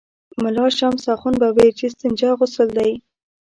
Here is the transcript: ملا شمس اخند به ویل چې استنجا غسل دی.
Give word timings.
ملا 0.43 0.65
شمس 0.79 1.03
اخند 1.15 1.35
به 1.41 1.47
ویل 1.55 1.71
چې 1.79 1.83
استنجا 1.89 2.31
غسل 2.39 2.67
دی. 2.77 2.91